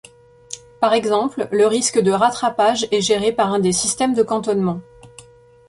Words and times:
Par 0.79 0.93
exemple 0.95 1.47
le 1.51 1.67
risque 1.67 1.99
de 1.99 2.09
rattrapage 2.11 2.87
est 2.89 3.01
géré 3.01 3.31
par 3.31 3.53
un 3.53 3.59
des 3.59 3.71
systèmes 3.71 4.15
de 4.15 4.23
cantonnement. 4.23 4.81